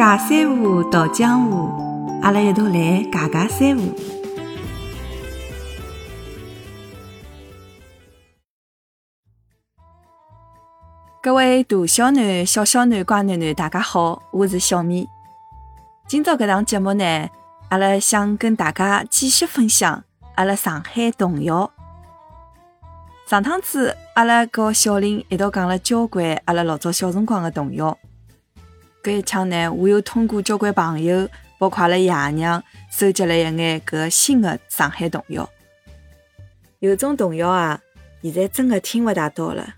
[0.00, 1.68] 假三胡到江湖，
[2.22, 3.94] 阿拉一道来假假三胡。
[11.22, 15.06] 各位大小囡、小小囡、乖囡囡，大家好，我是小米。
[16.08, 17.28] 今朝搿档节目呢，
[17.68, 20.02] 阿拉想跟大家继续分享
[20.36, 21.70] 阿拉上海童谣。
[23.26, 27.98] 上趟子阿拉和小林一道讲了交关阿拉老早小辰光的童谣。
[29.02, 31.26] 搿一腔呢，我又通过交关朋友，
[31.58, 35.48] 包括阿拉爷娘，收集了一眼搿新的上海童谣。
[36.80, 37.80] 有种童谣啊，
[38.22, 39.76] 现在真的听勿大到了。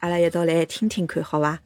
[0.00, 1.60] 阿拉一道来听听看，好伐？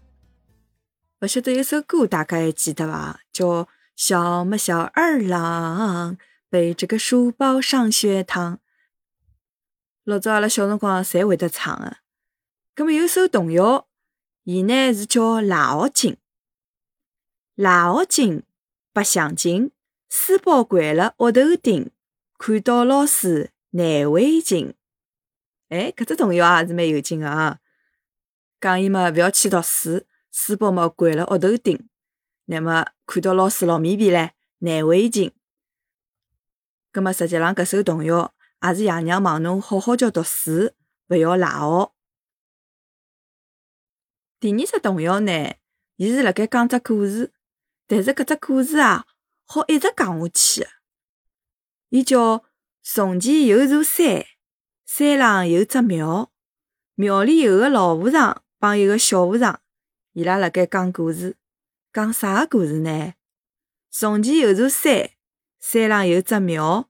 [1.21, 3.21] 勿晓得有首歌大家还记得伐？
[3.33, 3.47] 叫
[3.97, 6.19] 《小么小二郎
[6.51, 8.57] 背着个书包上学堂》。
[10.05, 11.97] 老早阿拉小辰光侪会得唱个，
[12.75, 13.87] 葛末有首童谣，
[14.43, 16.13] 伊呢是叫《腊学经》。
[17.57, 18.43] 腊学经，
[18.93, 19.71] 白相经，
[20.09, 21.91] 书包掼了额头顶，
[22.37, 24.75] 看到老师难为情。
[25.69, 27.61] 哎，搿只童谣也是蛮有劲个啊！
[28.61, 31.89] 讲伊嘛勿要去读书，书包嘛掼了屋头顶，
[32.47, 35.33] 乃末看到老师老面皮唻，难为情。
[36.91, 38.35] 葛末实际浪搿首童谣。
[38.63, 40.73] 也是爷娘望侬好好叫读书，
[41.09, 41.93] 勿要赖学。
[44.41, 45.55] 第二只童谣呢，
[45.97, 47.31] 伊是辣盖讲只故事，
[47.87, 49.05] 但是搿只故事啊，
[49.45, 50.67] 好一直讲下去。
[51.91, 52.45] 伊叫
[52.83, 54.25] 从前有座山，
[54.87, 56.33] 山浪有只庙，
[56.95, 59.61] 庙里有个老和尚帮一个小和尚，
[60.13, 61.37] 伊拉辣盖讲故事。
[61.93, 63.15] 讲啥故事呢？
[63.91, 65.11] 从前有座山，
[65.61, 66.89] 山浪有只庙。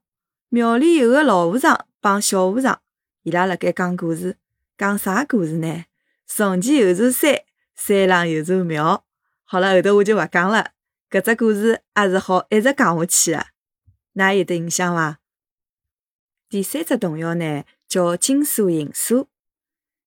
[0.49, 2.81] 庙里有个老和尚帮小和尚，
[3.23, 4.37] 伊拉辣盖讲故事，
[4.77, 5.85] 讲啥故事呢？
[6.25, 7.43] 从前有座山，
[7.75, 9.05] 山浪有座庙。
[9.43, 10.71] 好了，后头我就勿讲了。
[11.15, 13.45] 搿只故事也是好一直讲下去个，
[14.15, 15.19] 㑚有得印象伐？
[16.49, 19.25] 第三只童谣呢，叫金锁银锁。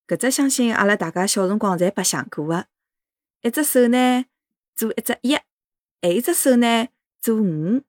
[0.07, 2.67] 搿只相信阿拉大家小辰光侪白相过个。
[3.41, 4.27] 一只手呢
[4.77, 5.35] 做一只一，
[6.03, 6.89] 还一只手呢
[7.19, 7.81] 做五，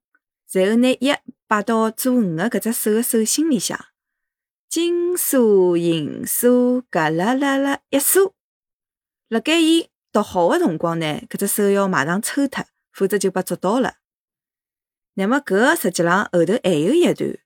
[0.54, 1.14] 然后拿一。
[1.46, 3.88] 摆到做五个搿只手个手心里向，
[4.70, 8.34] 金锁银锁，嘎啦啦啦一锁。
[9.28, 13.96] 辣盖伊读好个辰光呢，搿只手要马上抽脱，否则就被捉到了。
[15.16, 17.40] 那么搿个实际浪后头还有一段，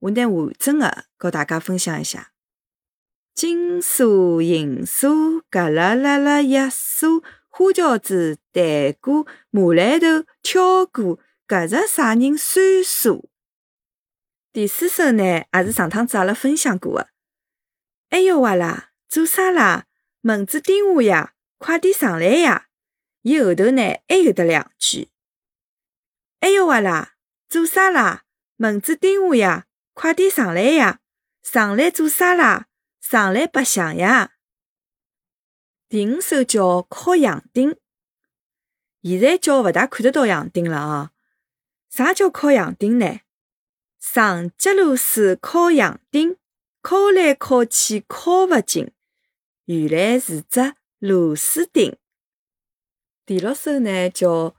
[0.00, 2.32] 我拿完整个和大家分享一下。
[3.34, 11.18] 金锁银锁，嘎啦啦啦一锁，花轿子、弹鼓、马来头、跳过。
[11.48, 13.28] 搿是啥人算数？
[14.52, 17.08] 第四首呢，也是上趟子阿拉分享过个。
[18.10, 19.86] 哎哟哇啦，做啥啦？
[20.22, 22.68] 蚊子叮我呀，快点上来呀！
[23.22, 25.08] 伊后头呢还有得两句。
[26.40, 27.16] 哎哟哇啦，
[27.48, 28.24] 做啥啦？
[28.56, 31.00] 蚊子叮我呀，快点上来呀！
[31.42, 32.68] 上来做啥啦？
[33.00, 34.32] 上来白相呀！
[35.88, 37.76] 第五首叫敲洋钉，
[39.02, 41.12] 现在叫勿大看得到洋钉了啊。
[41.88, 43.20] 啥叫敲洋钉呢？
[43.98, 46.36] 上节螺丝敲洋钉，
[46.82, 48.92] 敲来敲去敲勿进，
[49.64, 51.98] 原来是只螺丝钉。
[53.30, 54.56] 第六首呢，叫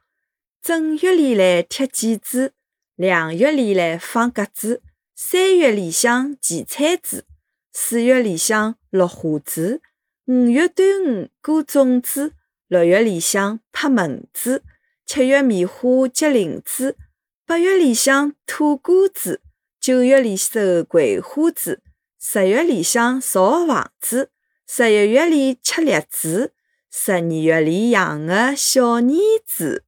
[0.61, 2.53] 正月里来贴剪子，
[2.95, 4.81] 两月里来放鸽子，
[5.13, 7.25] 三月里向骑菜子，
[7.73, 9.81] 四月里向落花子，
[10.23, 12.31] 五月端午过粽子，
[12.69, 14.63] 六月里向拍蚊子，
[15.05, 16.95] 七月棉花结林子。
[17.45, 19.41] 八月里向吐谷子，
[19.81, 21.81] 九月里收葵花子，
[22.17, 24.31] 十月里向造房子，
[24.65, 26.53] 十一月里吃栗子，
[26.93, 29.01] 十二月里养个小儿
[29.45, 29.85] 子。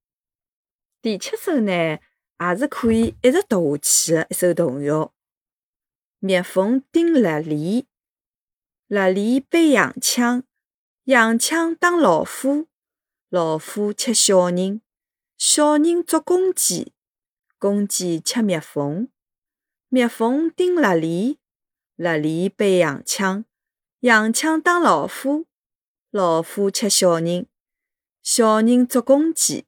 [1.01, 5.13] 第七首呢，也是可以一直读下去的一首童谣：
[6.19, 7.87] 蜜蜂叮蜡梨，
[8.87, 10.43] 蜡梨背洋枪，
[11.03, 12.67] 洋枪打老虎，
[13.27, 14.81] 老虎吃小人，
[15.37, 16.93] 小人捉公鸡。
[17.59, 19.09] 公鸡吃蜜蜂，
[19.89, 21.37] 蜜蜂叮蜡梨，
[21.97, 23.43] 蜡梨背洋枪，
[23.99, 25.45] 洋枪打老虎，
[26.13, 27.47] 老虎吃小人，
[28.21, 29.65] 小人捉公鸡，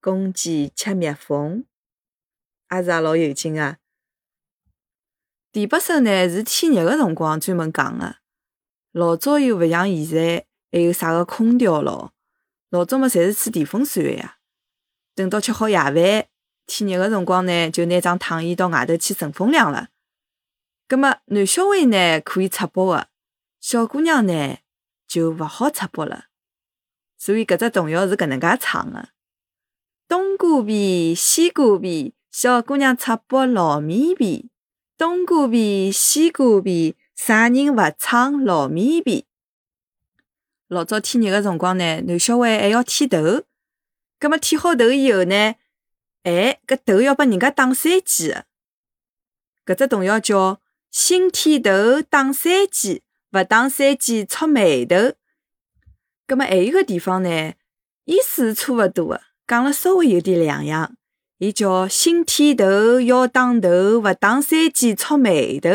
[0.00, 1.66] 公鸡吃蜜蜂，
[2.72, 3.78] 也是也老有劲啊。
[5.52, 8.16] 第八首呢是天热个辰光专门讲个，
[8.90, 12.12] 老早又勿像现在还有啥个空调咯，
[12.70, 14.38] 老早么侪是吹电风扇个呀，
[15.14, 16.26] 等到吃好夜饭。
[16.66, 19.90] 天热个辰光呢，就拿张躺椅到外头去乘风凉了。
[20.88, 23.06] 葛末男小孩呢可以赤膊个，
[23.60, 24.56] 小姑娘呢
[25.12, 26.24] 就勿好插播了。
[27.18, 29.10] 所以搿只童谣是搿能介唱个：
[30.08, 34.48] 冬瓜皮、西瓜皮，小姑娘出包糯米皮。
[34.96, 39.26] 冬瓜皮、西瓜皮，啥人勿唱老面皮？
[40.68, 43.42] 老早天热个辰光呢，男小孩还要剃头。
[44.18, 45.54] 葛末剃好头以后呢，
[46.22, 48.34] 哎，搿头要拨人家打三记。
[49.66, 55.14] 搿只童谣叫“新剃头打三记，勿打三记触眉头”。
[56.26, 57.54] 葛末还有个地方呢，
[58.04, 60.96] 意思是差勿多个，讲了稍微有点两样。
[61.38, 65.68] 伊叫“新剃头要打头，勿打三记触眉头”。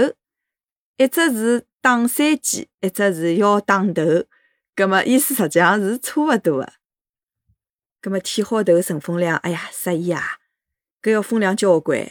[0.98, 4.24] 一只是打三记，一只是要打头。
[4.74, 6.74] 葛末意思实际上是差勿多个。
[8.02, 10.38] 葛末剃好头乘风凉，哎呀，适意啊！
[11.02, 12.10] 搿要风凉交关。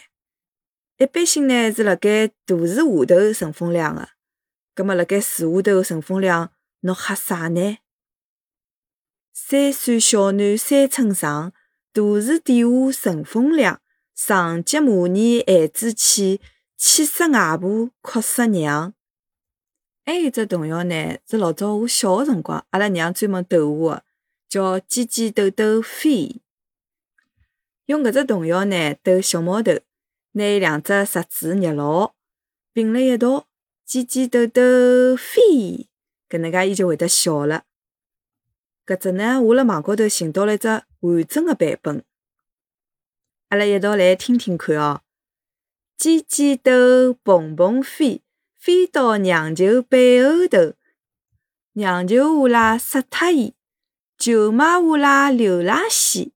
[0.98, 4.15] 一般性呢是辣盖大树下头乘风凉个。
[4.76, 7.78] 葛末辣盖树下头乘风凉，侬吓啥呢？
[9.32, 11.54] 三岁小囡三寸长，
[11.94, 12.62] 大树底
[12.92, 13.80] 下乘风凉。
[14.14, 16.42] 上级骂你孩子气，
[16.76, 18.92] 气死外婆，哭死娘。
[20.04, 24.04] 还有只童谣呢，是老早我小个辰光，阿拉娘专门逗我个，
[24.46, 26.42] 叫“鸡鸡豆豆飞”。
[27.86, 29.72] 用搿只童谣呢逗小毛头，
[30.32, 32.12] 拿两只石子捏牢，
[32.74, 33.48] 并辣一道
[33.86, 34.60] ，“鸡鸡豆豆
[35.16, 35.88] 飞”，
[36.28, 37.62] 搿能介伊就会得笑了。
[38.84, 42.04] 搿只呢，我辣网高头寻到了一只完整个版本，
[43.50, 45.02] 阿拉一道来听听看哦。
[45.96, 48.22] 鸡鸡豆蹦蹦飞，
[48.58, 50.74] 飞到娘舅背后头，
[51.74, 53.54] 娘舅呼啦杀脱伊，
[54.18, 56.32] 舅妈呼啦留啦西，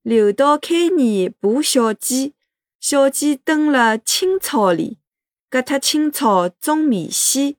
[0.00, 2.32] 留到开年捕小鸡，
[2.80, 4.98] 小鸡蹲辣青草里，
[5.54, 7.54] 割脱青草种米线，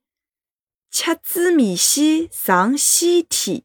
[0.92, 3.64] 吃煮米线上西天。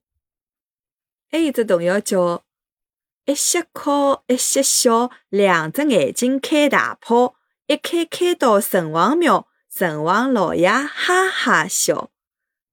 [1.28, 2.44] 还有只童谣叫
[3.26, 7.34] “一歇哭，一歇笑，两只眼睛开大炮，
[7.66, 12.12] 一开开到城隍庙，城隍老爷哈哈笑。”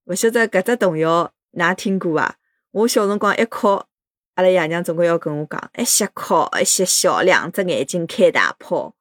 [0.06, 2.38] 勿晓得搿只童谣㑚听过伐？
[2.69, 3.86] 我小辰光一哭，
[4.36, 8.94] 阿拉爷娘总归要跟我讲：“一歇哭，一歇笑，两只眼睛开大炮。”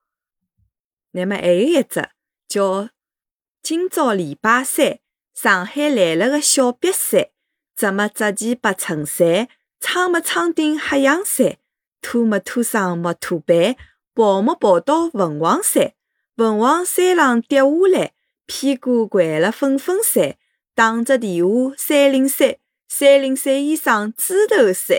[1.12, 2.08] 那么还有一只
[2.48, 2.90] 叫
[3.62, 4.98] “今朝礼拜三，
[5.34, 7.28] 上海来了个小瘪三。”
[7.76, 9.48] 怎么折前白衬衫，
[9.80, 11.58] 撑么撑顶黑洋伞，
[12.00, 13.76] 拖么拖上木拖板，
[14.14, 15.92] 跑么跑到凤凰山，
[16.34, 18.14] 凤凰山上跌下来，
[18.46, 20.36] 屁股掼了粉粉山，
[20.74, 22.56] 打着电话三零三，
[22.88, 24.96] 三零三医生猪头山。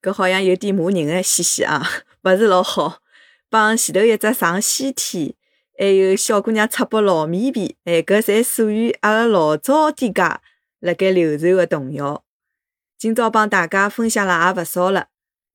[0.00, 1.86] 搿好像有点骂人个嘻嘻啊，
[2.22, 3.02] 勿是老好。
[3.50, 5.34] 帮前头一只上西天，
[5.78, 10.40] 还有小姑娘出包老米皮，哎，搿侪属于阿拉老早点家。
[10.80, 12.22] 辣盖流传个童谣，
[12.98, 15.08] 今朝帮大家分享了也勿少了，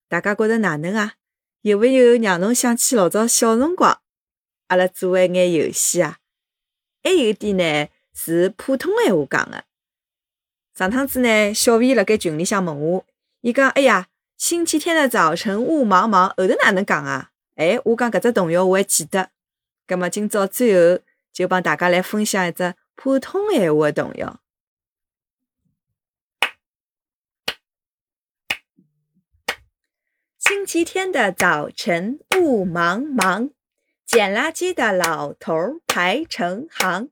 [0.09, 1.13] 大家觉着哪能啊？
[1.61, 4.01] 有没有让侬想起老早小辰光，
[4.67, 6.17] 阿拉做一眼游戏啊？
[7.03, 9.63] 还有一点呢是普通闲话讲个。
[10.75, 13.05] 上趟子呢，小 V 辣盖群里向问我，
[13.41, 14.07] 伊讲：“哎呀，
[14.37, 19.29] 星期天的早晨雾茫茫，后头哪能讲啊？”哎，我讲搿只童谣我还记得。
[19.91, 21.03] 葛末今朝最后
[21.33, 24.39] 就帮大家来分享一只普通闲话的童谣。
[30.39, 33.51] 星期天的早晨，雾茫茫，
[34.05, 37.09] 捡垃圾的老头排成行。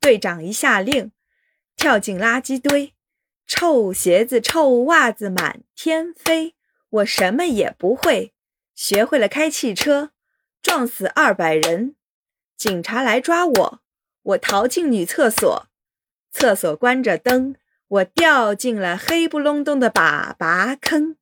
[0.00, 1.12] 队长一下令，
[1.76, 2.94] 跳进垃圾堆，
[3.46, 6.54] 臭鞋子、臭袜子满天飞。
[6.88, 8.32] 我什么也不会，
[8.74, 10.12] 学会了开汽车，
[10.62, 11.96] 撞死二百人。
[12.56, 13.80] 警察来抓我，
[14.22, 15.66] 我逃进女厕所，
[16.30, 17.56] 厕所关着灯，
[17.88, 21.16] 我掉进了黑不隆咚的粑粑坑。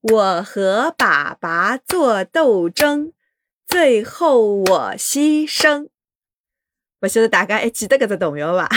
[0.00, 3.12] 我和粑粑做斗争，
[3.66, 5.88] 最后我牺牲。
[7.00, 8.68] 勿晓得大家还记得搿只童谣伐？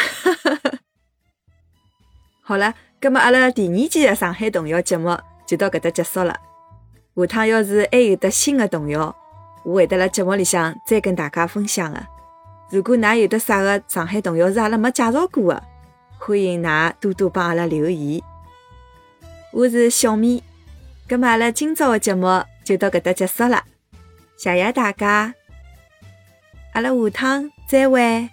[2.41, 6.35] 好了，葛末阿拉第二季的上海童谣节目就到搿搭结束了。
[7.15, 9.15] 下趟要是还有得新的童谣，
[9.65, 12.05] 我会得辣节目里向再跟大家分享的。
[12.69, 15.63] 如果㑚有得啥个上海童谣是阿拉没介绍过的，
[16.19, 18.21] 欢迎㑚多多帮阿拉留言。
[19.51, 20.43] 我是小米。
[21.09, 22.27] 咁么阿拉今朝的节目
[22.63, 23.63] 就到搿搭结束了，
[24.37, 25.33] 谢谢大家，
[26.73, 28.29] 阿拉下趟再会。